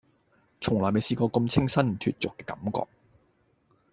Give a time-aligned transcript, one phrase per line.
[0.61, 2.87] 從來冇試過咁清新脫俗嘅感覺